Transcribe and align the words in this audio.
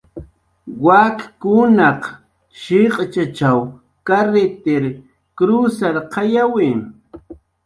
Wakkunaq 0.85 2.01
shiq'shichw 2.61 3.59
karritir 4.07 4.85
krusarqayawi 5.37 6.69